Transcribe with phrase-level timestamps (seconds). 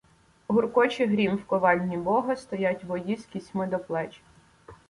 [0.47, 2.35] Гуркоче грім в ковальні Бога.
[2.35, 4.21] Стоять вої з кісьми до плеч.